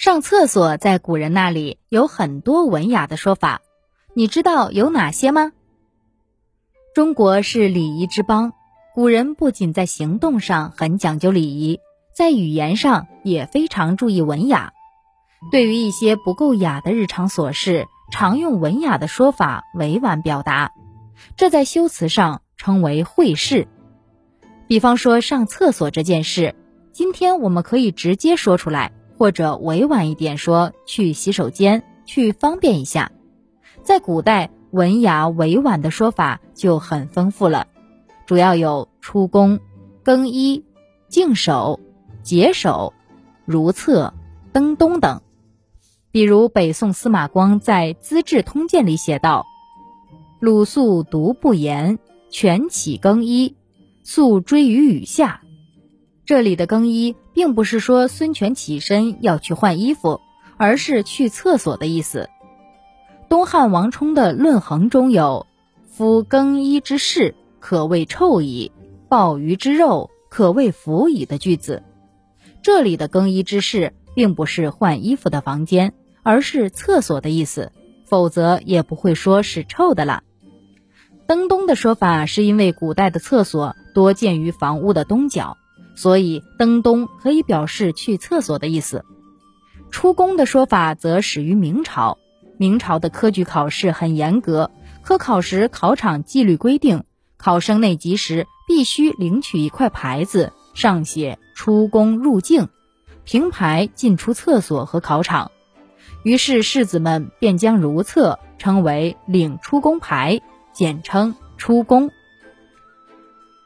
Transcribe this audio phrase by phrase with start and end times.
[0.00, 3.60] 上厕所在古人那里有很多文雅的说法，
[4.14, 5.52] 你知道有哪些吗？
[6.94, 8.54] 中国是礼仪之邦，
[8.94, 11.80] 古人不仅在行动上很讲究礼仪，
[12.14, 14.72] 在语言上也非常注意文雅。
[15.50, 20.72] 对于一些不够雅的日常琐事，常用文雅的说法委婉表达，
[21.36, 23.68] 这在修辞上称为会事。
[24.66, 26.54] 比方说上厕所这件事，
[26.90, 28.92] 今天我们可以直接说出来。
[29.20, 33.12] 或者委婉一点说，去洗手间，去方便一下。
[33.82, 37.66] 在古代，文雅委婉的说法就很丰富了，
[38.24, 39.60] 主要有出宫、
[40.02, 40.64] 更衣、
[41.10, 41.80] 净手、
[42.22, 42.94] 解手、
[43.44, 44.14] 如厕、
[44.54, 45.20] 登东等。
[46.10, 49.44] 比如北宋司马光在《资治通鉴》里写道
[50.40, 51.98] ：“鲁肃独不言，
[52.30, 53.54] 全起更衣，
[54.02, 55.42] 肃追于雨下。”
[56.24, 60.20] 这里的更衣，并不是说孙权起身要去换衣服，
[60.58, 62.28] 而是去厕所的意思。
[63.30, 65.46] 东汉王充的《论衡》中有
[65.90, 68.72] “夫更衣之事，可谓臭矣；
[69.08, 71.82] 鲍鱼之肉，可谓腐矣”的句子。
[72.60, 77.72] 这里的更衣之事，并不是换衣服的房间，而是厕所的意思，
[78.04, 80.24] 否则也不会说是臭的了。
[81.26, 85.56] 登东的说法，是因为古代的厕所多建于房屋的东角。
[86.00, 89.04] 所以登东可以表示去厕所的意思。
[89.90, 92.16] 出宫的说法则始于明朝。
[92.56, 94.70] 明朝的科举考试很严格，
[95.02, 97.04] 科考时考场纪律规定，
[97.36, 102.70] 考生内及时必须领取一块牌子，上写“出宫入境”，
[103.24, 105.50] 凭牌进出厕所和考场。
[106.22, 110.40] 于是士子们便将如厕称为“领出宫牌”，
[110.72, 112.10] 简称“出宫”。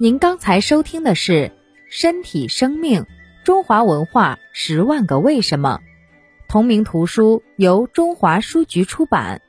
[0.00, 1.52] 您刚才收听的是。
[1.96, 3.06] 身体生命，
[3.44, 5.78] 中华文化十万个为什么，
[6.48, 9.42] 同名图书由中华书局出版，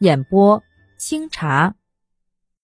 [0.00, 0.64] 演播
[0.96, 1.76] 清茶。